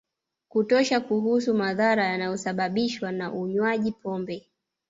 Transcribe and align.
kutosha 0.49 0.99
kuhusu 0.99 1.53
madhara 1.53 2.05
yanayosababishwa 2.05 3.11
na 3.11 3.33
unywaji 3.33 3.91
pombe 3.91 4.49